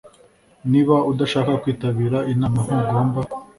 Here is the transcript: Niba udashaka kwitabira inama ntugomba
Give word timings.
Niba 0.71 0.95
udashaka 1.11 1.51
kwitabira 1.61 2.17
inama 2.33 2.59
ntugomba 2.65 3.19